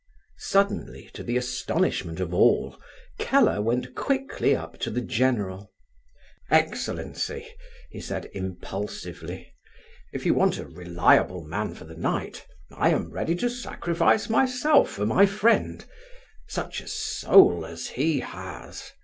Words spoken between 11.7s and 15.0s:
for the night, I am ready to sacrifice myself